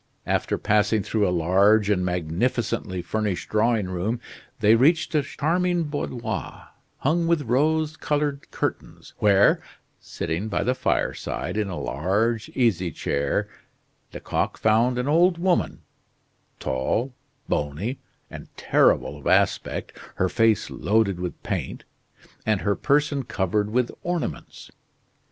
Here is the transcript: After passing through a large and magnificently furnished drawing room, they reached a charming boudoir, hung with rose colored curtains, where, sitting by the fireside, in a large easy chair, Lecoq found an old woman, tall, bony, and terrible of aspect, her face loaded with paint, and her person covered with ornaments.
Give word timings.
After 0.25 0.57
passing 0.57 1.03
through 1.03 1.27
a 1.27 1.29
large 1.29 1.87
and 1.87 2.03
magnificently 2.03 3.03
furnished 3.03 3.49
drawing 3.49 3.85
room, 3.87 4.19
they 4.59 4.73
reached 4.73 5.13
a 5.13 5.21
charming 5.21 5.83
boudoir, 5.83 6.69
hung 6.97 7.27
with 7.27 7.43
rose 7.43 7.95
colored 7.97 8.49
curtains, 8.49 9.13
where, 9.19 9.61
sitting 9.99 10.47
by 10.47 10.63
the 10.63 10.73
fireside, 10.73 11.55
in 11.55 11.67
a 11.69 11.79
large 11.79 12.49
easy 12.55 12.89
chair, 12.89 13.47
Lecoq 14.11 14.57
found 14.57 14.97
an 14.97 15.07
old 15.07 15.37
woman, 15.37 15.81
tall, 16.59 17.13
bony, 17.47 17.99
and 18.31 18.47
terrible 18.57 19.19
of 19.19 19.27
aspect, 19.27 19.95
her 20.15 20.29
face 20.29 20.71
loaded 20.71 21.19
with 21.19 21.43
paint, 21.43 21.83
and 22.43 22.61
her 22.61 22.75
person 22.75 23.21
covered 23.21 23.69
with 23.69 23.91
ornaments. 24.01 24.71